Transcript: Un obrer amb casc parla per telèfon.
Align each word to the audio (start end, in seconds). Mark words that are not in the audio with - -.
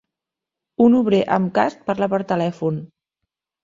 Un 0.85 0.95
obrer 1.01 1.21
amb 1.37 1.53
casc 1.59 1.87
parla 1.93 2.11
per 2.17 2.25
telèfon. 2.35 2.85